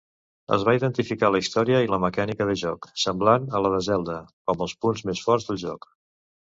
Es 0.55 0.63
va 0.69 0.73
identificar 0.77 1.29
la 1.35 1.41
història 1.43 1.83
i 1.87 1.91
la 1.91 2.01
mecànica 2.05 2.49
de 2.53 2.57
joc, 2.63 2.89
semblant 3.05 3.47
a 3.59 3.65
la 3.67 3.75
de 3.77 3.85
Zelda, 3.91 4.19
com 4.51 4.69
els 4.69 4.79
punts 4.87 5.09
més 5.11 5.27
forts 5.29 5.49
del 5.53 5.67
joc. 5.69 5.93